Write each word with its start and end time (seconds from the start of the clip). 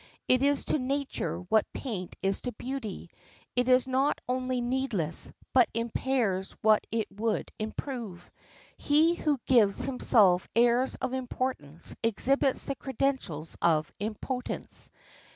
It 0.27 0.41
is 0.41 0.65
to 0.65 0.79
nature 0.79 1.41
what 1.41 1.71
paint 1.73 2.15
is 2.23 2.41
to 2.41 2.51
beauty; 2.53 3.11
it 3.55 3.67
is 3.69 3.85
not 3.85 4.19
only 4.27 4.59
needless, 4.59 5.31
but 5.53 5.69
it 5.75 5.79
impairs 5.81 6.55
what 6.63 6.87
it 6.89 7.07
would 7.11 7.51
improve. 7.59 8.31
He 8.77 9.13
who 9.13 9.39
gives 9.45 9.83
himself 9.83 10.47
airs 10.55 10.95
of 10.95 11.13
importance 11.13 11.95
exhibits 12.01 12.63
the 12.63 12.73
credentials 12.75 13.55
of 13.61 13.93
impotence. 13.99 14.89